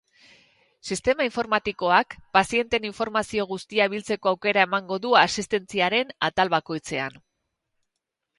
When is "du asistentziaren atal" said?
5.05-6.53